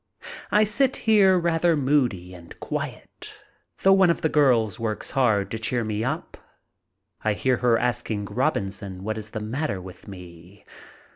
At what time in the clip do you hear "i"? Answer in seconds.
0.49-0.63, 7.23-7.33